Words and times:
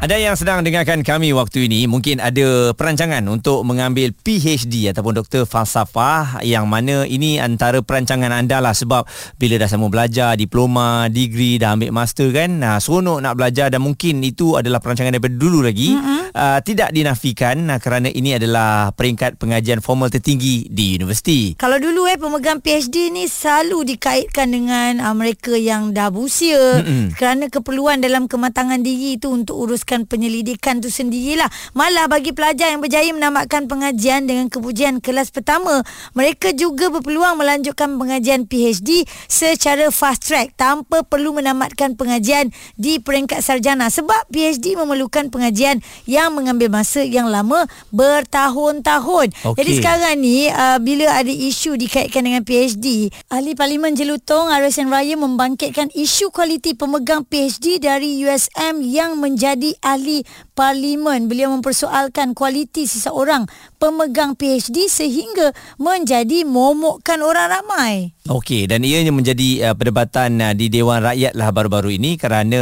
Ada 0.00 0.16
yang 0.16 0.32
sedang 0.32 0.64
dengarkan 0.64 1.04
kami 1.04 1.36
waktu 1.36 1.68
ini 1.68 1.84
mungkin 1.84 2.24
ada 2.24 2.72
perancangan 2.72 3.20
untuk 3.28 3.60
mengambil 3.68 4.16
PhD 4.16 4.88
ataupun 4.88 5.20
doktor 5.20 5.44
falsafah 5.44 6.40
yang 6.40 6.64
mana 6.64 7.04
ini 7.04 7.36
antara 7.36 7.84
perancangan 7.84 8.32
anda 8.32 8.64
lah 8.64 8.72
sebab 8.72 9.04
bila 9.36 9.60
dah 9.60 9.68
sama 9.68 9.92
belajar 9.92 10.40
diploma, 10.40 11.12
degree 11.12 11.60
dah 11.60 11.76
ambil 11.76 11.92
master 11.92 12.32
kan 12.32 12.48
nah, 12.48 12.80
seronok 12.80 13.20
nak 13.20 13.36
belajar 13.36 13.68
dan 13.68 13.84
mungkin 13.84 14.24
itu 14.24 14.56
adalah 14.56 14.80
perancangan 14.80 15.20
daripada 15.20 15.36
dulu 15.36 15.68
lagi 15.68 15.92
mm-hmm. 15.92 16.32
uh, 16.32 16.58
tidak 16.64 16.96
dinafikan 16.96 17.68
uh, 17.68 17.76
kerana 17.76 18.08
ini 18.08 18.40
adalah 18.40 18.96
peringkat 18.96 19.36
pengajian 19.36 19.84
formal 19.84 20.08
tertinggi 20.08 20.64
di 20.72 20.96
universiti. 20.96 21.60
Kalau 21.60 21.76
dulu 21.76 22.08
eh 22.08 22.16
pemegang 22.16 22.64
PhD 22.64 23.12
ni 23.12 23.28
selalu 23.28 23.92
dikaitkan 23.92 24.48
dengan 24.48 25.04
uh, 25.04 25.12
mereka 25.12 25.60
yang 25.60 25.92
dah 25.92 26.08
berusia 26.08 26.80
mm-hmm. 26.80 27.20
kerana 27.20 27.52
keperluan 27.52 28.00
dalam 28.00 28.32
kematangan 28.32 28.80
diri 28.80 29.20
itu 29.20 29.28
untuk 29.28 29.60
urus 29.60 29.89
meneruskan 29.90 30.06
penyelidikan 30.06 30.78
tu 30.78 30.86
sendirilah. 30.86 31.50
Malah 31.74 32.06
bagi 32.06 32.30
pelajar 32.30 32.70
yang 32.70 32.78
berjaya 32.78 33.10
menamatkan 33.10 33.66
pengajian 33.66 34.30
dengan 34.30 34.46
kepujian 34.46 35.02
kelas 35.02 35.34
pertama, 35.34 35.82
mereka 36.14 36.54
juga 36.54 36.94
berpeluang 36.94 37.34
melanjutkan 37.34 37.98
pengajian 37.98 38.46
PhD 38.46 39.02
secara 39.26 39.90
fast 39.90 40.22
track 40.30 40.54
tanpa 40.54 41.02
perlu 41.02 41.34
menamatkan 41.34 41.98
pengajian 41.98 42.54
di 42.78 43.02
peringkat 43.02 43.42
sarjana 43.42 43.90
sebab 43.90 44.30
PhD 44.30 44.78
memerlukan 44.78 45.26
pengajian 45.34 45.82
yang 46.06 46.30
mengambil 46.38 46.70
masa 46.70 47.02
yang 47.02 47.26
lama 47.26 47.66
bertahun-tahun. 47.90 49.34
Okay. 49.34 49.58
Jadi 49.58 49.70
sekarang 49.82 50.14
ni 50.22 50.46
uh, 50.46 50.78
bila 50.78 51.18
ada 51.18 51.32
isu 51.32 51.74
dikaitkan 51.74 52.22
dengan 52.22 52.46
PhD, 52.46 53.10
Ahli 53.26 53.58
Parlimen 53.58 53.98
Jelutong 53.98 54.52
Arisan 54.54 54.92
Raya 54.92 55.18
membangkitkan 55.18 55.90
isu 55.96 56.30
kualiti 56.30 56.78
pemegang 56.78 57.26
PhD 57.26 57.82
dari 57.82 58.22
USM 58.22 58.84
yang 58.84 59.18
menjadi 59.18 59.79
ahli 59.80 60.24
parlimen. 60.54 61.26
Beliau 61.28 61.52
mempersoalkan 61.52 62.32
kualiti 62.36 62.84
seseorang 62.86 63.48
pemegang 63.80 64.36
PhD 64.36 64.92
sehingga 64.92 65.56
menjadi 65.80 66.44
momokkan 66.44 67.24
orang 67.24 67.48
ramai. 67.48 68.12
Okey 68.28 68.68
dan 68.68 68.84
ianya 68.84 69.10
menjadi 69.10 69.72
uh, 69.72 69.74
perdebatan 69.74 70.38
uh, 70.38 70.54
di 70.54 70.68
Dewan 70.70 71.02
Rakyat 71.02 71.34
lah 71.34 71.50
baru-baru 71.50 71.96
ini 71.96 72.14
kerana 72.20 72.60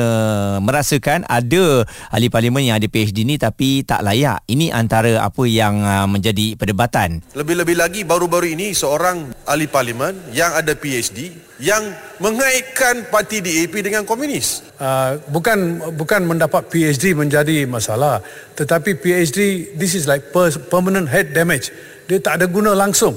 merasakan 0.63 1.27
ada 1.29 1.85
ahli 2.09 2.31
parlimen 2.31 2.65
yang 2.65 2.79
ada 2.79 2.89
PhD 2.89 3.27
ni 3.27 3.37
tapi 3.37 3.83
tak 3.83 4.07
layak. 4.07 4.47
Ini 4.47 4.73
antara 4.73 5.21
apa 5.21 5.45
yang 5.45 5.83
uh, 5.83 6.07
menjadi 6.07 6.55
perdebatan. 6.55 7.21
Lebih-lebih 7.35 7.77
lagi 7.77 8.01
baru-baru 8.07 8.55
ini 8.55 8.73
seorang 8.73 9.35
ahli 9.45 9.67
parlimen 9.67 10.33
yang 10.33 10.55
ada 10.55 10.73
PhD 10.73 11.35
yang 11.59 11.91
mengaitkan 12.23 13.11
parti 13.11 13.43
DAP 13.43 13.83
dengan 13.83 14.07
komunis. 14.07 14.63
Uh, 14.79 15.19
bukan 15.35 15.83
bukan 15.99 16.23
mendapat 16.23 16.71
PhD 16.71 17.13
menjadi 17.19 17.67
masalah 17.67 18.23
tetapi 18.55 18.95
PhD 18.99 19.71
this 19.75 19.99
is 19.99 20.07
like 20.07 20.31
permanent 20.71 21.08
head 21.09 21.33
damage. 21.33 21.73
Dia 22.05 22.21
tak 22.21 22.41
ada 22.41 22.47
guna 22.49 22.77
langsung 22.77 23.17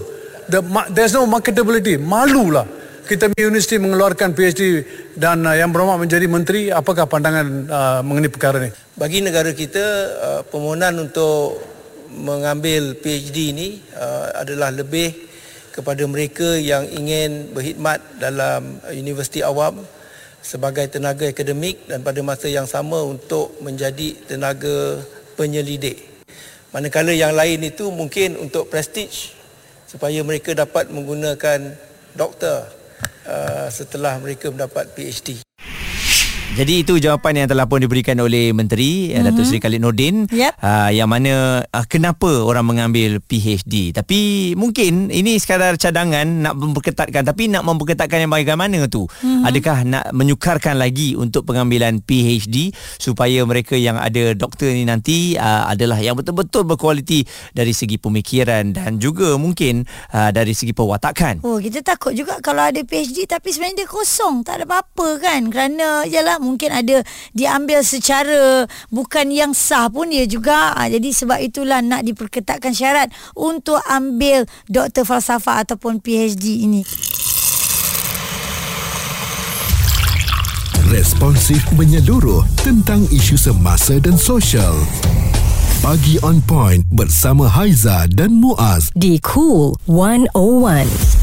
the, 0.52 0.59
there's 0.92 1.16
no 1.16 1.23
marketability. 1.23 1.95
Malulah 1.95 2.67
kita 3.08 3.31
universiti 3.36 3.75
mengeluarkan 3.75 4.31
PhD 4.31 4.88
dan 5.20 5.44
uh, 5.44 5.56
yang 5.56 5.72
berhormat 5.72 6.08
menjadi 6.08 6.25
menteri. 6.28 6.62
Apakah 6.72 7.08
pandangan 7.08 7.47
uh, 7.67 8.02
mengenai 8.03 8.31
perkara 8.31 8.64
ini? 8.64 8.72
Bagi 8.95 9.19
negara 9.23 9.52
kita, 9.52 9.86
uh, 10.19 10.42
permohonan 10.47 11.12
untuk 11.12 11.59
mengambil 12.12 12.95
PhD 13.00 13.56
ini 13.56 13.80
uh, 13.95 14.44
adalah 14.44 14.72
lebih 14.72 15.12
kepada 15.72 16.03
mereka 16.03 16.59
yang 16.59 16.84
ingin 16.92 17.56
berkhidmat 17.56 18.19
dalam 18.19 18.84
universiti 18.92 19.39
awam 19.39 19.79
sebagai 20.44 20.84
tenaga 20.91 21.31
akademik 21.31 21.88
dan 21.88 22.03
pada 22.03 22.19
masa 22.19 22.52
yang 22.52 22.68
sama 22.68 23.00
untuk 23.08 23.56
menjadi 23.63 24.19
tenaga 24.28 25.00
penyelidik. 25.40 26.10
Manakala 26.72 27.12
yang 27.12 27.36
lain 27.36 27.68
itu 27.68 27.92
mungkin 27.92 28.40
untuk 28.40 28.72
prestige 28.72 29.36
supaya 29.92 30.24
mereka 30.24 30.56
dapat 30.56 30.88
menggunakan 30.88 31.76
doktor 32.16 32.64
uh, 33.28 33.68
setelah 33.68 34.16
mereka 34.24 34.48
mendapat 34.48 34.88
PhD. 34.96 35.44
Jadi 36.51 36.84
itu 36.84 37.00
jawapan 37.00 37.44
yang 37.44 37.47
telah 37.47 37.63
pun 37.63 37.79
diberikan 37.79 38.19
oleh 38.19 38.51
Menteri 38.51 39.07
mm-hmm. 39.07 39.23
Datuk 39.23 39.47
Seri 39.47 39.63
Khalid 39.63 39.79
Nordin 39.79 40.28
yep. 40.35 40.59
uh, 40.59 40.91
Yang 40.91 41.07
mana 41.07 41.34
uh, 41.63 41.85
kenapa 41.88 42.28
orang 42.28 42.67
mengambil 42.67 43.23
PhD 43.23 43.95
Tapi 43.95 44.51
mungkin 44.59 45.07
ini 45.16 45.40
sekadar 45.40 45.79
cadangan 45.79 46.28
nak 46.28 46.59
memperketatkan 46.59 47.23
Tapi 47.23 47.47
nak 47.47 47.63
memperketatkan 47.63 48.28
yang 48.28 48.31
bagaimana 48.35 48.84
tu 48.91 49.07
mm-hmm. 49.07 49.47
Adakah 49.47 49.78
nak 49.88 50.06
menyukarkan 50.11 50.75
lagi 50.75 51.16
untuk 51.16 51.47
pengambilan 51.47 52.03
PhD 52.03 52.75
Supaya 53.00 53.47
mereka 53.47 53.79
yang 53.79 53.95
ada 53.95 54.35
doktor 54.35 54.75
ni 54.75 54.84
nanti 54.84 55.40
uh, 55.40 55.72
adalah 55.72 56.03
yang 56.03 56.19
betul-betul 56.19 56.67
berkualiti 56.67 57.23
Dari 57.56 57.72
segi 57.72 57.95
pemikiran 57.95 58.75
dan 58.75 59.00
juga 59.00 59.40
mungkin 59.40 59.88
uh, 60.11 60.35
dari 60.35 60.51
segi 60.51 60.75
perwatakan 60.75 61.47
Oh 61.47 61.63
kita 61.63 61.79
takut 61.79 62.11
juga 62.11 62.44
kalau 62.44 62.67
ada 62.67 62.84
PhD 62.84 63.23
tapi 63.23 63.56
sebenarnya 63.56 63.88
dia 63.88 63.88
kosong 63.88 64.44
Tak 64.44 64.59
ada 64.59 64.66
apa-apa 64.67 65.07
kan 65.23 65.47
Kerana 65.47 66.03
ialah 66.03 66.41
mungkin 66.41 66.74
ada 66.74 67.06
diambil 67.31 67.85
secara 67.85 68.66
bukan 68.90 69.29
yang 69.29 69.53
sah 69.53 69.88
pun 69.88 70.09
dia 70.09 70.25
juga. 70.25 70.74
Ha, 70.74 70.90
jadi 70.90 71.09
sebab 71.13 71.40
itulah 71.40 71.79
nak 71.85 72.03
diperketatkan 72.03 72.74
syarat 72.74 73.13
untuk 73.38 73.79
ambil 73.85 74.50
doktor 74.66 75.06
falsafah 75.06 75.63
ataupun 75.63 76.02
PhD 76.02 76.66
ini. 76.66 76.81
Responsif 80.91 81.63
menyeluruh 81.79 82.44
tentang 82.68 83.08
isu 83.08 83.40
semasa 83.40 83.96
dan 84.03 84.19
sosial. 84.19 84.75
Pagi 85.79 86.19
on 86.22 86.44
point 86.44 86.84
bersama 86.91 87.47
Haiza 87.47 88.12
dan 88.12 88.35
Muaz. 88.35 88.91
Di 88.91 89.18
Cool 89.23 89.73
101 89.88 91.21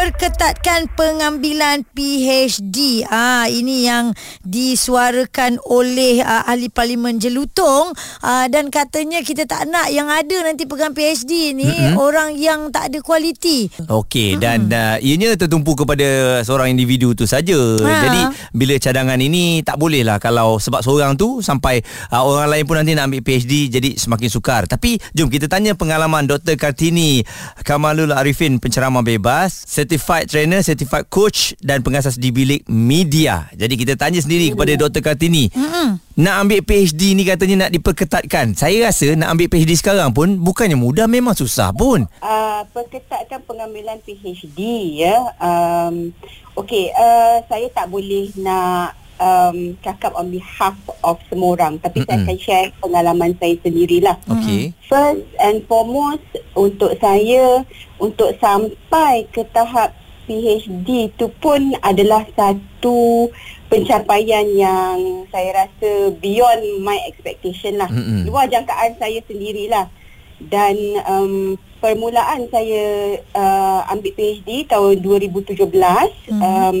perketatkan 0.00 0.88
pengambilan 0.96 1.84
PhD. 1.92 3.04
Ah 3.04 3.44
ini 3.52 3.84
yang 3.84 4.16
disuarakan 4.40 5.60
oleh 5.68 6.24
uh, 6.24 6.48
ahli 6.48 6.72
parlimen 6.72 7.20
Jelutong 7.20 7.92
uh, 8.24 8.46
dan 8.48 8.72
katanya 8.72 9.20
kita 9.20 9.44
tak 9.44 9.68
nak 9.68 9.92
yang 9.92 10.08
ada 10.08 10.40
nanti 10.40 10.64
pegang 10.64 10.96
PhD 10.96 11.52
ni 11.52 11.68
mm-hmm. 11.68 12.00
orang 12.00 12.32
yang 12.32 12.72
tak 12.72 12.88
ada 12.88 13.04
kualiti. 13.04 13.68
Okey 13.76 14.40
mm-hmm. 14.40 14.40
dan 14.40 14.58
uh, 14.72 14.96
ianya 15.04 15.36
tertumpu 15.36 15.76
kepada 15.76 16.40
seorang 16.48 16.72
individu 16.72 17.12
tu 17.12 17.28
saja. 17.28 17.60
Ha. 17.60 17.92
Jadi 18.00 18.22
bila 18.56 18.80
cadangan 18.80 19.20
ini 19.20 19.60
tak 19.60 19.76
boleh 19.76 20.00
lah 20.00 20.16
kalau 20.16 20.56
sebab 20.56 20.80
seorang 20.80 21.20
tu 21.20 21.44
sampai 21.44 21.84
uh, 22.08 22.24
orang 22.24 22.48
lain 22.48 22.64
pun 22.64 22.80
nanti 22.80 22.96
nak 22.96 23.12
ambil 23.12 23.20
PhD 23.20 23.68
jadi 23.68 24.00
semakin 24.00 24.32
sukar. 24.32 24.64
Tapi 24.64 24.96
jom 25.12 25.28
kita 25.28 25.44
tanya 25.44 25.76
pengalaman 25.76 26.24
Dr. 26.24 26.56
Kartini 26.56 27.20
Kamalul 27.68 28.16
Arifin 28.16 28.56
penceramah 28.56 29.04
bebas 29.04 29.68
certified 29.90 30.30
trainer, 30.30 30.62
certified 30.62 31.10
coach 31.10 31.58
dan 31.58 31.82
pengasas 31.82 32.14
di 32.14 32.30
bilik 32.30 32.62
media. 32.70 33.50
Jadi 33.58 33.74
kita 33.74 33.98
tanya 33.98 34.22
sendiri 34.22 34.54
kepada 34.54 34.78
Dr. 34.78 35.02
Kartini. 35.02 35.50
Mm-hmm. 35.50 35.88
Nak 36.14 36.34
ambil 36.46 36.62
PhD 36.62 37.18
ni 37.18 37.26
katanya 37.26 37.66
nak 37.66 37.74
diperketatkan. 37.74 38.54
Saya 38.54 38.86
rasa 38.86 39.10
nak 39.18 39.34
ambil 39.34 39.50
PhD 39.50 39.74
sekarang 39.74 40.14
pun 40.14 40.38
bukannya 40.38 40.78
mudah, 40.78 41.10
memang 41.10 41.34
susah 41.34 41.74
pun. 41.74 42.06
Uh, 42.22 42.62
perketatkan 42.70 43.42
pengambilan 43.50 43.98
PhD 44.06 44.60
ya. 45.02 45.34
Um, 45.42 46.14
Okey, 46.54 46.94
uh, 46.94 47.42
saya 47.50 47.66
tak 47.74 47.90
boleh 47.90 48.30
nak 48.38 48.94
um, 49.20 49.76
cakap 49.84 50.16
on 50.16 50.32
behalf 50.32 50.74
of 51.04 51.20
semua 51.28 51.54
orang 51.60 51.76
tapi 51.78 52.02
Mm-mm. 52.02 52.08
saya 52.08 52.18
akan 52.24 52.38
share 52.40 52.68
pengalaman 52.80 53.32
saya 53.38 53.54
sendirilah. 53.60 54.16
Okay. 54.26 54.72
First 54.88 55.28
and 55.38 55.62
foremost 55.68 56.24
untuk 56.56 56.96
saya 56.98 57.62
untuk 58.00 58.34
sampai 58.40 59.28
ke 59.30 59.44
tahap 59.52 59.94
PhD 60.26 61.10
itu 61.10 61.26
pun 61.42 61.74
adalah 61.82 62.22
satu 62.38 63.28
pencapaian 63.66 64.46
yang 64.54 65.26
saya 65.30 65.66
rasa 65.66 66.14
beyond 66.18 66.82
my 66.82 66.98
expectation 67.06 67.78
lah. 67.78 67.90
Mm-mm. 67.90 68.26
Luar 68.26 68.46
jangkaan 68.50 68.98
saya 68.98 69.22
sendirilah. 69.26 69.86
Dan 70.40 70.76
um, 71.04 71.60
permulaan 71.80 72.46
saya 72.52 73.16
uh, 73.32 73.80
ambil 73.88 74.12
PhD 74.12 74.68
tahun 74.68 75.00
2017 75.00 75.56
mm-hmm. 75.56 76.40
um, 76.40 76.76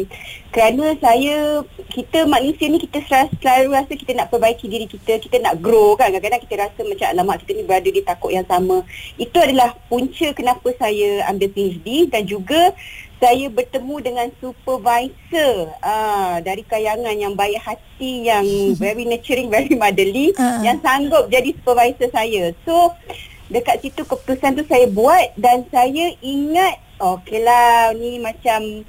kerana 0.52 0.92
saya 1.00 1.64
kita 1.88 2.28
manusia 2.28 2.68
ni 2.68 2.78
kita 2.84 3.00
selalu, 3.08 3.30
selalu 3.40 3.68
rasa 3.74 3.92
kita 3.96 4.12
nak 4.14 4.28
perbaiki 4.28 4.68
diri 4.68 4.86
kita 4.86 5.16
kita 5.18 5.40
nak 5.40 5.58
grow 5.58 5.96
kan 5.96 6.12
kadang-kadang 6.12 6.44
kita 6.44 6.54
rasa 6.68 6.80
macam 6.84 7.06
alamak 7.10 7.36
kita 7.42 7.50
ni 7.56 7.64
berada 7.64 7.88
di 7.88 8.02
takut 8.04 8.30
yang 8.30 8.44
sama 8.44 8.84
itu 9.16 9.36
adalah 9.40 9.74
punca 9.88 10.28
kenapa 10.36 10.68
saya 10.76 11.24
ambil 11.32 11.48
PhD 11.50 12.06
dan 12.12 12.28
juga 12.28 12.76
saya 13.20 13.52
bertemu 13.52 13.94
dengan 14.00 14.28
supervisor 14.40 15.68
uh, 15.84 16.40
dari 16.40 16.64
kayangan 16.64 17.12
yang 17.12 17.36
baik 17.36 17.60
hati 17.60 18.28
yang 18.28 18.44
very 18.82 19.04
nurturing 19.08 19.48
very 19.48 19.72
motherly 19.76 20.32
uh. 20.36 20.60
yang 20.60 20.76
sanggup 20.84 21.28
jadi 21.32 21.56
supervisor 21.56 22.08
saya 22.12 22.52
so 22.68 22.92
dekat 23.50 23.82
situ 23.82 24.06
keputusan 24.06 24.56
tu 24.56 24.64
saya 24.70 24.86
buat 24.86 25.34
dan 25.34 25.66
saya 25.68 26.14
ingat 26.22 26.78
okey 27.02 27.42
lah 27.42 27.90
ni 27.98 28.22
macam 28.22 28.86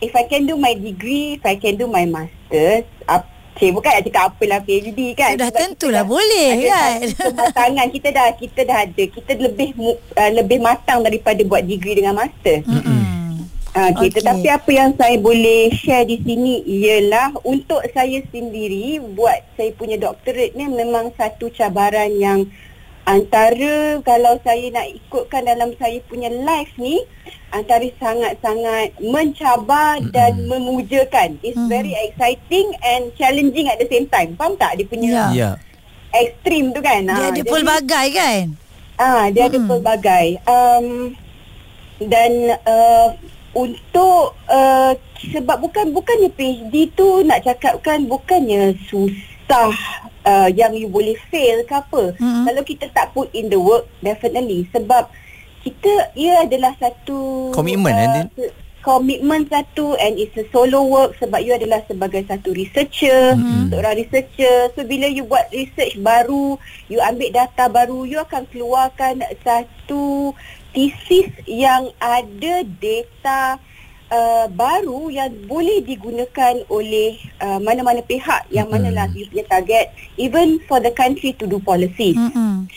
if 0.00 0.12
I 0.16 0.24
can 0.28 0.48
do 0.48 0.56
my 0.56 0.74
degree, 0.76 1.38
if 1.38 1.44
I 1.44 1.56
can 1.56 1.76
do 1.76 1.88
my 1.88 2.04
masters, 2.04 2.84
up, 3.08 3.28
Cik, 3.54 3.70
bukan 3.70 3.86
nak 3.86 4.02
cakap 4.02 4.24
apalah 4.34 4.60
PhD 4.66 5.14
kan 5.14 5.38
Sudah 5.38 5.46
Sebab 5.46 5.62
tentulah 5.62 6.02
kita 6.02 6.10
dah 6.10 6.10
boleh, 6.10 6.48
kan? 6.66 6.98
Kematangan 7.14 7.86
kita 7.94 8.08
dah 8.10 8.26
Kita 8.34 8.60
dah 8.66 8.78
ada 8.82 9.04
Kita 9.06 9.30
lebih 9.38 9.68
uh, 9.78 10.30
lebih 10.34 10.58
matang 10.58 11.06
daripada 11.06 11.38
buat 11.46 11.62
degree 11.62 12.02
dengan 12.02 12.18
master 12.18 12.66
Hmm. 12.66 13.46
Ah, 13.74 13.90
okay. 13.90 14.06
Okey. 14.06 14.22
Tetapi 14.22 14.48
apa 14.54 14.70
yang 14.70 14.90
saya 14.94 15.18
boleh 15.18 15.66
share 15.74 16.06
di 16.06 16.22
sini 16.22 16.62
ialah 16.62 17.34
untuk 17.42 17.82
saya 17.90 18.22
sendiri 18.30 19.02
buat 19.18 19.34
saya 19.58 19.74
punya 19.74 19.98
doctorate 19.98 20.54
ni 20.54 20.70
memang 20.70 21.10
satu 21.18 21.50
cabaran 21.50 22.10
yang 22.14 22.46
antara 23.04 23.74
kalau 24.00 24.40
saya 24.40 24.66
nak 24.70 24.86
ikutkan 24.90 25.44
dalam 25.44 25.76
saya 25.76 26.00
punya 26.04 26.32
life 26.32 26.72
ni 26.76 27.04
antara 27.50 27.86
sangat-sangat 27.94 28.96
mencabar 28.98 30.00
dan 30.10 30.44
memujakan. 30.44 31.38
It's 31.40 31.54
Hmm. 31.54 31.68
very 31.68 31.94
exciting 32.02 32.74
and 32.82 33.14
challenging 33.14 33.68
at 33.68 33.78
the 33.78 33.86
same 33.86 34.08
time. 34.08 34.34
Faham 34.34 34.56
tak 34.56 34.74
dia 34.74 34.86
punya 34.86 35.08
Ya. 35.08 35.26
Ya. 35.30 35.50
ekstrim 36.14 36.70
tu 36.70 36.80
kan? 36.80 37.04
Dia 37.04 37.14
Ah, 37.14 37.28
ada 37.28 37.36
jadi- 37.36 37.46
pelbagai 37.46 38.06
kan? 38.12 38.44
Ah, 38.94 39.24
dia 39.28 39.42
ada 39.46 39.58
Mm-mm. 39.58 39.68
pelbagai. 39.68 40.26
Um, 40.46 40.86
dan 42.00 42.32
uh, 42.62 43.08
untuk 43.52 44.34
uh, 44.46 44.92
sebab 45.24 45.56
bukan 45.60 45.90
bukannya 45.90 46.30
PhD 46.30 46.90
tu 46.92 47.22
nak 47.22 47.42
cakapkan 47.42 48.02
bukannya 48.04 48.74
susah 48.84 49.33
uh, 49.50 50.48
yang 50.48 50.72
you 50.72 50.88
boleh 50.88 51.14
fail 51.28 51.60
ke 51.62 51.74
apa. 51.74 52.16
Mm-mm. 52.16 52.44
Kalau 52.44 52.62
kita 52.62 52.86
tak 52.90 53.12
put 53.12 53.28
in 53.32 53.48
the 53.48 53.58
work 53.58 53.84
definitely 54.00 54.64
sebab 54.70 55.08
kita 55.60 55.92
ia 56.12 56.44
adalah 56.44 56.76
satu 56.76 57.50
Komitmen, 57.50 57.92
Din? 57.92 58.28
se- 58.36 58.52
komitmen 58.84 59.48
satu 59.48 59.96
and 59.96 60.20
it's 60.20 60.36
a 60.36 60.44
solo 60.52 60.84
work 60.84 61.16
sebab 61.16 61.40
you 61.40 61.56
adalah 61.56 61.80
sebagai 61.88 62.20
satu 62.28 62.52
researcher, 62.52 63.32
Mhm. 63.32 63.72
seorang 63.72 63.96
researcher. 63.96 64.68
So 64.76 64.84
bila 64.84 65.08
you 65.08 65.24
buat 65.24 65.48
research 65.48 65.96
baru, 65.96 66.60
you 66.86 67.00
ambil 67.00 67.32
data 67.32 67.72
baru, 67.72 68.04
you 68.04 68.20
akan 68.20 68.44
keluarkan 68.44 69.24
satu 69.40 70.36
tesis 70.70 71.32
yang 71.46 71.88
ada 71.96 72.54
data 72.76 73.56
uh, 74.14 74.46
baru 74.46 75.10
yang 75.10 75.34
boleh 75.44 75.82
digunakan 75.82 76.54
oleh 76.70 77.18
uh, 77.42 77.58
mana-mana 77.58 77.98
pihak 78.00 78.46
yang 78.48 78.70
Mhm. 78.70 78.74
manalah 78.78 79.10
you 79.10 79.26
punya 79.26 79.44
target 79.50 79.90
even 80.14 80.62
for 80.64 80.78
the 80.78 80.94
country 80.94 81.34
to 81.34 81.44
do 81.44 81.58
policy. 81.58 82.14
Mm-mm. 82.14 82.70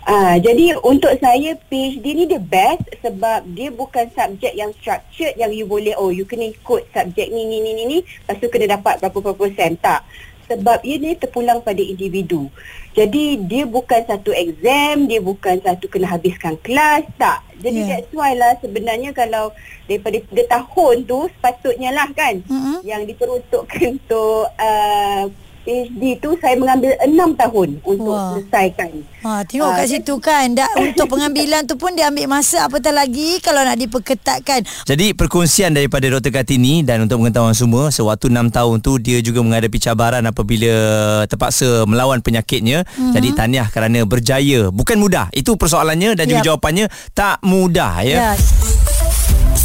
Ah, 0.00 0.40
jadi 0.40 0.74
untuk 0.80 1.12
saya 1.20 1.54
PhD 1.68 2.02
ni 2.16 2.24
the 2.24 2.40
best 2.40 2.82
sebab 2.98 3.44
dia 3.52 3.68
bukan 3.70 4.08
subjek 4.10 4.56
yang 4.56 4.72
structured 4.74 5.36
yang 5.36 5.52
you 5.52 5.68
boleh 5.68 5.92
oh 5.94 6.08
you 6.08 6.24
kena 6.24 6.50
ikut 6.50 6.88
subjek 6.90 7.30
ni 7.30 7.46
ni 7.46 7.60
ni 7.60 7.76
ni 7.76 7.84
ni 7.84 7.98
lepas 8.00 8.40
tu 8.40 8.48
kena 8.48 8.74
dapat 8.74 8.98
berapa-berapa 8.98 9.44
sen 9.54 9.76
tak. 9.78 10.02
Sebab 10.50 10.82
ia 10.82 10.98
ni 10.98 11.14
terpulang 11.14 11.62
pada 11.62 11.78
individu. 11.78 12.50
Jadi 12.90 13.38
dia 13.46 13.70
bukan 13.70 14.02
satu 14.02 14.34
exam, 14.34 15.06
dia 15.06 15.22
bukan 15.22 15.62
satu 15.62 15.86
kena 15.86 16.10
habiskan 16.10 16.58
kelas, 16.58 17.06
tak. 17.14 17.46
Jadi 17.62 17.86
Yeah. 17.86 18.02
that's 18.02 18.10
why 18.10 18.34
lah 18.34 18.58
sebenarnya 18.58 19.14
kalau 19.14 19.54
daripada 19.86 20.18
tahun 20.48 21.06
tu 21.06 21.28
sepatutnya 21.38 21.94
lah 21.94 22.08
kan 22.16 22.40
Mm-mm. 22.42 22.82
yang 22.82 23.04
diperuntukkan 23.06 23.84
untuk 24.00 24.48
uh, 24.58 25.22
PhD 25.70 26.18
tu 26.18 26.34
saya 26.42 26.58
mengambil 26.58 26.98
enam 26.98 27.30
tahun 27.32 27.78
untuk 27.86 28.10
Wah. 28.10 28.34
selesaikan. 28.34 28.90
Ha, 29.20 29.44
tengok 29.46 29.68
Ah, 29.68 29.76
kat 29.78 29.86
situ 29.86 30.14
kan 30.16 30.56
dah, 30.56 30.64
Untuk 30.80 31.06
pengambilan 31.06 31.68
tu 31.68 31.76
pun 31.76 31.92
Dia 31.92 32.08
ambil 32.08 32.24
masa 32.24 32.64
Apatah 32.64 32.88
lagi 32.88 33.36
Kalau 33.38 33.60
nak 33.60 33.76
diperketatkan 33.76 34.64
Jadi 34.88 35.12
perkongsian 35.12 35.76
daripada 35.76 36.08
Dr. 36.08 36.32
Kartini 36.32 36.80
dan 36.80 37.04
untuk 37.04 37.20
pengetahuan 37.20 37.52
semua 37.52 37.92
sewaktu 37.92 38.32
6 38.32 38.48
tahun 38.48 38.76
tu 38.80 38.96
dia 38.96 39.20
juga 39.20 39.44
menghadapi 39.44 39.76
cabaran 39.76 40.24
apabila 40.24 40.72
terpaksa 41.28 41.84
melawan 41.84 42.24
penyakitnya. 42.24 42.82
Mhm. 42.82 42.90
Mm-hmm. 42.96 43.12
Jadi 43.12 43.28
tahniah 43.36 43.68
kerana 43.68 43.98
berjaya. 44.08 44.60
Bukan 44.72 44.96
mudah. 44.96 45.28
Itu 45.36 45.60
persoalannya 45.60 46.16
dan 46.16 46.24
juga 46.24 46.40
Yap. 46.40 46.48
jawapannya 46.56 46.86
tak 47.12 47.44
mudah 47.44 48.00
ya. 48.00 48.16
Ya 48.32 48.79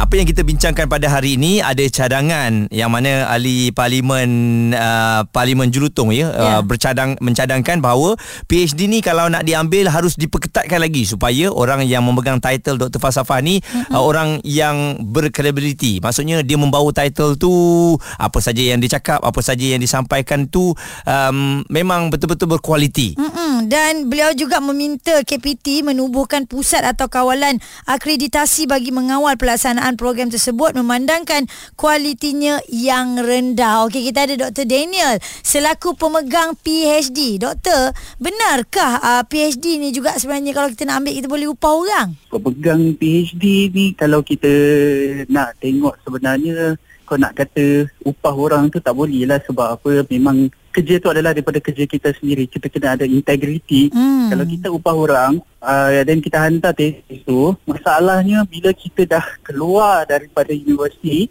Apa 0.00 0.16
yang 0.16 0.24
kita 0.24 0.40
bincangkan 0.40 0.88
pada 0.88 1.12
hari 1.12 1.36
ini 1.36 1.60
ada 1.60 1.84
cadangan 1.84 2.72
yang 2.72 2.88
mana 2.88 3.28
ahli 3.28 3.68
parlimen 3.68 4.30
uh, 4.72 5.28
parlimen 5.28 5.68
Julutong 5.68 6.08
ya 6.16 6.32
Ya. 6.32 6.56
uh, 6.56 6.62
bercadang 6.64 7.20
mencadangkan 7.20 7.84
bahawa 7.84 8.16
PhD 8.48 8.88
ni 8.88 9.04
kalau 9.04 9.28
nak 9.28 9.44
diambil 9.44 9.92
harus 9.92 10.16
diperketatkan 10.16 10.80
lagi 10.80 11.04
supaya 11.04 11.52
orang 11.52 11.84
yang 11.84 12.00
memegang 12.00 12.40
title 12.40 12.80
Dr 12.80 12.96
Falsafah 12.96 13.44
ni 13.44 13.60
uh, 13.92 14.00
orang 14.00 14.40
yang 14.40 15.04
berkredibiliti. 15.04 16.00
Maksudnya 16.00 16.40
dia 16.40 16.56
membawa 16.56 16.88
title 16.96 17.36
tu 17.36 17.52
apa 18.16 18.40
saja 18.40 18.64
yang 18.72 18.80
dicakap, 18.80 19.20
apa 19.20 19.40
saja 19.44 19.76
yang 19.76 19.84
disampaikan 19.84 20.48
tu 20.48 20.72
um, 21.04 21.60
memang 21.68 22.08
betul-betul 22.08 22.48
berkualiti. 22.48 23.20
Dan 23.66 24.08
beliau 24.08 24.32
juga 24.32 24.62
meminta 24.62 25.20
KPT 25.26 25.82
menubuhkan 25.84 26.46
pusat 26.46 26.86
atau 26.86 27.10
kawalan 27.10 27.58
akreditasi 27.84 28.70
bagi 28.70 28.94
mengawal 28.94 29.36
pelaksanaan 29.36 29.98
program 29.98 30.30
tersebut 30.30 30.72
memandangkan 30.78 31.50
kualitinya 31.74 32.62
yang 32.70 33.20
rendah. 33.20 33.84
Okey, 33.90 34.08
kita 34.08 34.24
ada 34.24 34.48
Dr. 34.48 34.64
Daniel 34.64 35.18
selaku 35.42 35.98
pemegang 35.98 36.54
PhD. 36.56 37.42
Doktor, 37.42 37.92
benarkah 38.22 39.02
uh, 39.02 39.22
PhD 39.26 39.82
ni 39.82 39.90
juga 39.90 40.16
sebenarnya 40.16 40.52
kalau 40.54 40.68
kita 40.70 40.84
nak 40.86 40.96
ambil 41.02 41.12
kita 41.18 41.28
boleh 41.28 41.48
upah 41.50 41.72
orang? 41.74 42.08
pemegang 42.30 42.94
PhD 42.94 43.68
ni 43.74 43.92
kalau 43.98 44.22
kita 44.22 44.50
nak 45.26 45.58
tengok 45.58 45.98
sebenarnya 46.06 46.78
kau 47.02 47.18
nak 47.18 47.34
kata 47.34 47.90
upah 48.06 48.34
orang 48.38 48.70
tu 48.70 48.78
tak 48.78 48.94
boleh 48.94 49.26
lah 49.26 49.42
sebab 49.42 49.74
apa 49.74 50.06
memang 50.06 50.46
kerja 50.70 50.96
tu 50.96 51.08
adalah 51.08 51.30
daripada 51.30 51.58
kerja 51.58 51.84
kita 51.84 52.14
sendiri 52.14 52.46
kita 52.46 52.66
kena 52.66 52.94
ada 52.94 53.02
integriti 53.02 53.90
Hmm. 53.90 54.30
kalau 54.30 54.44
kita 54.44 54.68
upah 54.68 54.94
orang 54.94 55.32
uh, 55.58 55.90
dan 56.00 56.18
kita 56.18 56.38
hantar 56.38 56.70
tesis 56.70 57.20
tu 57.22 57.54
masalahnya 57.64 58.42
bila 58.44 58.70
kita 58.72 59.02
dah 59.04 59.26
keluar 59.40 60.02
daripada 60.04 60.50
universiti 60.50 61.26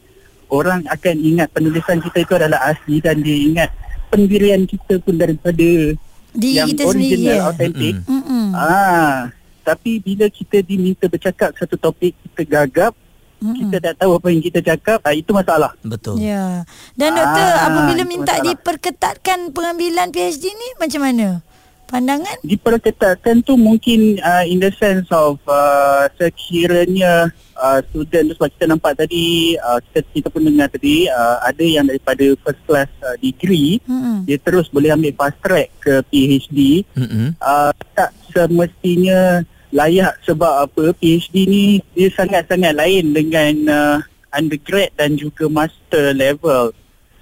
orang 0.47 0.83
akan 0.85 1.15
ingat 1.15 1.47
penulisan 1.49 1.99
kita 1.99 2.17
itu 2.19 2.33
adalah 2.35 2.59
asli 2.65 2.99
dan 2.99 3.19
dia 3.19 3.37
ingat 3.37 3.69
pendirian 4.07 4.63
kita 4.63 4.97
pun 4.97 5.15
daripada 5.15 5.95
Diri 6.29 6.55
yang 6.55 6.67
kita 6.67 6.83
sendiri. 6.85 7.15
original 7.15 7.33
Ya. 7.33 7.43
autentik 7.43 7.95
Mm-mm. 8.03 8.45
Ah, 8.51 9.17
tapi 9.61 9.97
bila 9.97 10.25
kita 10.27 10.59
diminta 10.59 11.05
bercakap 11.05 11.53
satu 11.53 11.73
topik 11.75 12.13
kita 12.17 12.41
gagap, 12.43 12.91
Mm-mm. 13.39 13.55
kita 13.65 13.77
tak 13.81 13.95
tahu 13.97 14.15
apa 14.15 14.27
yang 14.27 14.41
kita 14.41 14.59
cakap, 14.59 14.99
ah, 15.01 15.11
itu 15.11 15.31
masalah. 15.31 15.71
Betul. 15.81 16.19
Ya. 16.19 16.63
Dan 16.93 17.15
doktor 17.15 17.47
Ah, 17.49 17.67
apabila 17.67 18.03
minta 18.03 18.35
masalah. 18.35 18.47
diperketatkan 18.47 19.39
pengambilan 19.51 20.07
PhD 20.09 20.45
ni 20.45 20.67
macam 20.75 21.01
mana? 21.01 21.27
Pandangan? 21.85 22.37
Diperketatkan 22.45 23.41
tu 23.41 23.57
mungkin 23.57 24.21
uh, 24.21 24.45
in 24.45 24.61
the 24.61 24.69
sense 24.77 25.09
of 25.09 25.41
uh, 25.49 26.05
sekiranya 26.13 27.33
uh, 27.57 27.81
student 27.81 28.29
tu 28.29 28.37
sebab 28.37 28.49
kita 28.53 28.65
nampak 28.69 28.93
tadi 28.93 29.57
uh, 29.57 29.81
kita, 29.81 30.05
kita 30.13 30.27
pun 30.29 30.45
dengar 30.45 30.69
tadi 30.69 31.09
uh, 31.09 31.41
ada 31.41 31.65
yang 31.65 31.89
daripada 31.89 32.21
first 32.45 32.61
class 32.63 32.85
uh, 33.01 33.17
degree 33.17 33.81
Mm-mm. 33.89 34.21
dia 34.21 34.37
terus 34.37 34.69
boleh 34.69 34.93
ambil 34.93 35.17
fast 35.17 35.41
track 35.41 35.73
ke 35.81 35.97
PhD 36.13 36.85
Mm-mm. 36.93 37.33
uh, 37.41 37.73
tak 37.97 38.13
semestinya 38.29 39.41
layak 39.69 40.17
sebab 40.25 40.65
apa 40.65 40.93
PhD 40.97 41.35
ni 41.45 41.65
dia 41.93 42.09
sangat-sangat 42.13 42.73
lain 42.73 43.13
dengan 43.13 43.53
uh, 43.69 43.97
undergrad 44.33 44.89
dan 44.97 45.17
juga 45.17 45.45
master 45.49 46.13
level. 46.17 46.73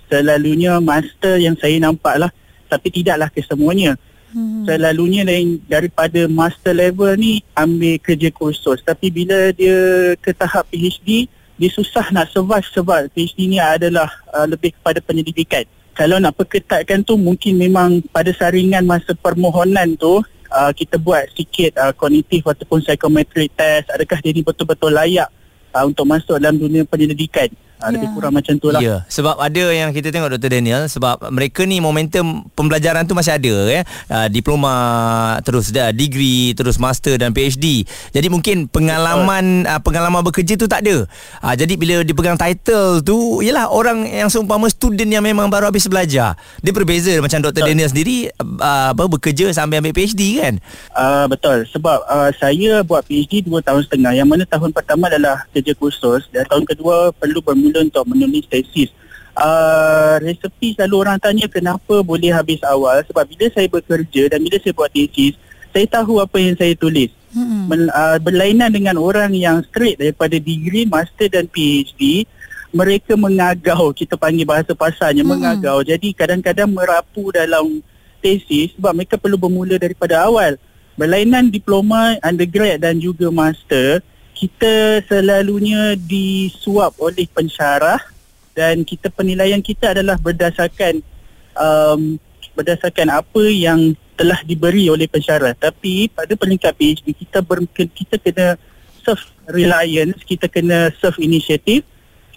Selalunya 0.07 0.79
master 0.79 1.35
yang 1.39 1.59
saya 1.59 1.75
nampak 1.79 2.15
lah 2.19 2.31
tapi 2.67 2.91
tidaklah 2.91 3.31
kesemuanya. 3.31 3.95
Hmm. 4.27 4.67
selalunya 4.67 5.23
lain 5.23 5.63
daripada 5.71 6.27
master 6.27 6.75
level 6.75 7.15
ni 7.15 7.39
ambil 7.55 7.95
kerja 8.03 8.27
kursus. 8.35 8.83
Tapi 8.83 9.07
bila 9.07 9.55
dia 9.55 10.11
ke 10.19 10.35
tahap 10.35 10.67
PhD 10.67 11.31
dia 11.57 11.69
susah 11.71 12.11
nak 12.11 12.27
survive 12.35 12.67
sebab 12.75 13.07
PhD 13.15 13.47
ni 13.47 13.57
adalah 13.57 14.11
uh, 14.35 14.43
lebih 14.43 14.75
kepada 14.75 14.99
penyelidikan 14.99 15.63
kalau 15.97 16.21
nak 16.21 16.37
perketatkan 16.37 17.01
tu 17.01 17.17
mungkin 17.17 17.57
memang 17.57 18.05
pada 18.13 18.29
saringan 18.29 18.85
masa 18.85 19.17
permohonan 19.17 19.97
tu 19.97 20.21
uh, 20.57 20.71
kita 20.73 20.97
buat 20.97 21.29
sikit 21.37 21.77
uh, 21.77 21.93
kognitif 21.93 22.41
ataupun 22.41 22.81
psychometric 22.81 23.53
test. 23.53 23.93
Adakah 23.93 24.17
dia 24.25 24.33
ni 24.33 24.41
betul-betul 24.41 24.89
layak 24.89 25.29
uh, 25.77 25.85
untuk 25.85 26.09
masuk 26.09 26.41
dalam 26.41 26.57
dunia 26.57 26.81
penyelidikan 26.89 27.53
yeah. 27.81 27.93
lebih 27.93 28.09
kurang 28.17 28.33
macam 28.33 28.53
tu 28.57 28.67
lah 28.73 28.81
Ya, 28.81 29.03
sebab 29.09 29.37
ada 29.41 29.63
yang 29.73 29.89
kita 29.91 30.13
tengok 30.13 30.37
Dr. 30.37 30.49
Daniel 30.53 30.85
sebab 30.87 31.29
mereka 31.33 31.65
ni 31.65 31.81
momentum 31.81 32.45
pembelajaran 32.53 33.05
tu 33.05 33.17
masih 33.17 33.35
ada 33.35 33.53
ya. 33.67 33.81
Uh, 34.07 34.27
diploma, 34.29 34.73
terus 35.43 35.73
dah 35.73 35.89
degree, 35.91 36.53
terus 36.53 36.77
master 36.77 37.17
dan 37.17 37.33
PhD. 37.33 37.83
Jadi 38.13 38.27
mungkin 38.29 38.69
pengalaman 38.69 39.65
uh, 39.65 39.81
pengalaman 39.81 40.21
bekerja 40.23 40.55
tu 40.55 40.69
tak 40.69 40.85
ada. 40.85 41.05
Uh, 41.41 41.55
jadi 41.57 41.73
bila 41.75 42.01
dipegang 42.01 42.37
title 42.37 43.01
tu, 43.03 43.41
yalah 43.43 43.69
orang 43.69 44.07
yang 44.07 44.29
seumpama 44.31 44.69
student 44.71 45.09
yang 45.09 45.25
memang 45.25 45.51
baru 45.51 45.69
habis 45.69 45.89
belajar. 45.89 46.37
Dia 46.63 46.71
berbeza 46.71 47.13
macam 47.19 47.43
Dr. 47.43 47.61
Betul. 47.61 47.67
Daniel 47.73 47.89
sendiri 47.91 48.17
uh, 48.39 48.95
apa 48.95 49.03
bekerja 49.09 49.51
sampai 49.51 49.83
ambil 49.83 49.93
PhD 49.93 50.39
kan? 50.39 50.53
Uh, 50.95 51.25
betul. 51.27 51.67
Sebab 51.73 52.07
uh, 52.07 52.31
saya 52.37 52.81
buat 52.85 53.03
PhD 53.03 53.43
2 53.43 53.59
tahun 53.61 53.81
setengah. 53.83 54.11
Yang 54.15 54.27
mana 54.31 54.43
tahun 54.47 54.71
pertama 54.71 55.11
adalah 55.11 55.43
kerja 55.51 55.73
kursus 55.75 56.25
dan 56.31 56.47
tahun 56.47 56.63
kedua 56.63 57.11
perlu 57.11 57.39
bermula 57.43 57.66
untuk 57.73 58.03
menulis 58.07 58.45
tesis. 58.47 58.91
Uh, 59.37 60.17
resepi 60.17 60.73
selalu 60.73 60.95
orang 61.05 61.17
tanya 61.21 61.45
kenapa 61.45 62.01
boleh 62.01 62.33
habis 62.33 62.57
awal 62.65 62.97
sebab 63.05 63.21
bila 63.21 63.45
saya 63.53 63.69
bekerja 63.69 64.33
dan 64.33 64.41
bila 64.41 64.57
saya 64.57 64.73
buat 64.73 64.89
tesis 64.89 65.37
saya 65.77 65.85
tahu 65.85 66.17
apa 66.17 66.41
yang 66.41 66.57
saya 66.57 66.73
tulis 66.73 67.13
hmm. 67.37 67.69
uh, 67.69 68.17
berlainan 68.17 68.73
dengan 68.73 68.97
orang 68.97 69.29
yang 69.37 69.61
straight 69.69 70.01
daripada 70.01 70.41
degree, 70.41 70.89
master 70.89 71.29
dan 71.29 71.45
PhD 71.45 72.25
mereka 72.73 73.13
mengagau 73.13 73.93
kita 73.93 74.17
panggil 74.17 74.41
bahasa 74.41 74.73
pasarnya 74.73 75.21
hmm. 75.21 75.29
mengagau 75.29 75.85
jadi 75.85 76.07
kadang-kadang 76.17 76.73
merapu 76.73 77.29
dalam 77.29 77.85
tesis 78.25 78.73
sebab 78.73 78.97
mereka 78.97 79.21
perlu 79.21 79.37
bermula 79.37 79.77
daripada 79.77 80.25
awal 80.25 80.57
berlainan 80.97 81.53
diploma, 81.53 82.17
undergrad 82.25 82.81
dan 82.81 82.97
juga 82.97 83.29
master 83.29 84.01
kita 84.37 85.01
selalunya 85.09 85.97
disuap 85.97 86.93
oleh 87.01 87.25
pensyarah 87.25 87.97
dan 88.53 88.85
kita 88.85 89.09
penilaian 89.09 89.61
kita 89.65 89.97
adalah 89.97 90.13
berdasarkan 90.21 91.01
um, 91.57 92.21
berdasarkan 92.53 93.09
apa 93.09 93.43
yang 93.49 93.97
telah 94.13 94.37
diberi 94.45 94.89
oleh 94.93 95.09
pensyarah. 95.09 95.57
Tapi 95.57 96.09
pada 96.13 96.33
peringkat 96.37 96.73
PhD 96.77 97.17
kita 97.17 97.41
ber, 97.41 97.65
kita 97.73 98.21
kena 98.21 98.57
self 99.01 99.25
reliance 99.49 100.21
kita 100.21 100.45
kena 100.45 100.93
self 101.01 101.17
initiative 101.17 101.81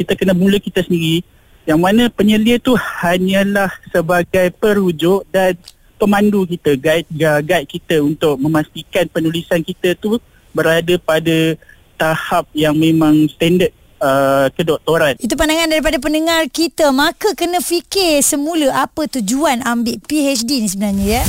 kita 0.00 0.16
kena 0.16 0.33
mula 0.33 0.57
kita 0.57 0.80
sendiri. 0.80 1.21
Yang 1.69 1.80
mana 1.85 2.02
penyelia 2.09 2.57
tu 2.57 2.73
hanyalah 2.73 3.69
sebagai 3.92 4.49
perujuk 4.57 5.28
dan 5.28 5.52
pemandu 6.00 6.49
kita 6.49 6.73
guide 6.80 7.04
guide 7.45 7.69
kita 7.69 8.00
untuk 8.00 8.40
memastikan 8.40 9.04
penulisan 9.12 9.61
kita 9.61 9.92
tu 10.00 10.16
berada 10.57 10.97
pada 10.97 11.61
tahap 12.00 12.49
yang 12.57 12.73
memang 12.80 13.28
standard 13.28 13.76
uh, 14.00 14.49
kedoktoran. 14.57 15.21
Itu 15.21 15.37
pandangan 15.37 15.69
daripada 15.69 16.00
pendengar 16.00 16.49
kita. 16.49 16.88
Maka 16.90 17.37
kena 17.37 17.61
fikir 17.61 18.25
semula 18.25 18.88
apa 18.88 19.04
tujuan 19.21 19.61
ambil 19.62 20.00
PhD 20.09 20.64
ni 20.64 20.69
sebenarnya 20.73 21.07
ya. 21.21 21.25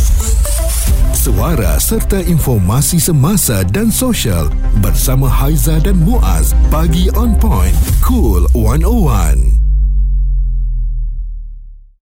Suara 1.11 1.77
serta 1.77 2.17
informasi 2.17 2.97
semasa 2.97 3.61
dan 3.61 3.93
sosial 3.93 4.49
bersama 4.81 5.29
Haiza 5.29 5.77
dan 5.83 6.01
Muaz. 6.01 6.57
Pagi 6.73 7.13
on 7.13 7.37
point. 7.37 7.75
Cool 8.01 8.49
101. 8.57 9.70